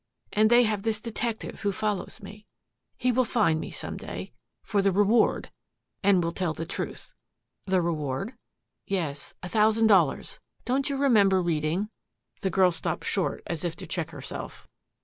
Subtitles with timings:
[0.33, 2.47] And they have this detective who follows me.
[2.97, 4.31] He will find me some day
[4.63, 5.51] for the reward
[6.01, 7.13] and will tell the truth."
[7.65, 8.33] "The reward?"
[8.87, 10.39] "Yes a thousand dollars.
[10.65, 11.89] Don't you remember reading"
[12.41, 14.67] The girl stopped short as if to check herself.